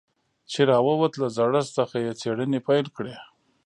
چې 0.51 0.59
راووت 0.69 1.13
له 1.21 1.27
زړښت 1.37 1.71
څخه 1.79 1.95
يې 2.05 2.11
څېړنې 2.21 2.59
پيل 2.67 2.85
کړې. 2.95 3.15